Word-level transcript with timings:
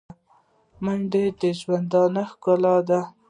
منډه 0.83 1.23
د 1.41 1.43
ژوندانه 1.59 2.21
ښکلا 2.31 2.75
ده 2.87 2.99